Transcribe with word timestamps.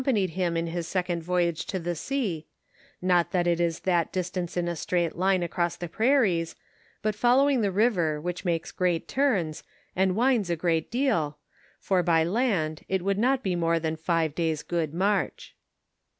panied 0.03 0.31
him 0.31 0.57
in 0.57 0.65
hie 0.65 0.81
second 0.81 1.21
voyage 1.21 1.63
to 1.63 1.77
the 1.77 1.93
sea, 1.93 2.47
not 3.03 3.29
that 3.29 3.45
it 3.45 3.59
is 3.59 3.81
that 3.81 4.11
distance 4.11 4.57
in 4.57 4.67
a 4.67 4.75
straight 4.75 5.15
line 5.15 5.43
across 5.43 5.75
the 5.75 5.87
prairies, 5.87 6.55
but 7.03 7.13
following 7.13 7.61
the 7.61 7.69
river 7.71 8.19
which 8.19 8.43
makes 8.43 8.71
great 8.71 9.07
turns, 9.07 9.61
and 9.95 10.15
winds 10.15 10.49
a 10.49 10.55
great 10.55 10.89
deal, 10.89 11.37
for 11.79 12.01
by 12.01 12.23
land 12.23 12.83
it 12.89 13.03
would 13.03 13.19
not 13.19 13.43
be 13.43 13.55
more 13.55 13.77
than 13.79 13.95
five 13.95 14.33
days' 14.33 14.63
good 14.63 14.91
march. 14.91 15.53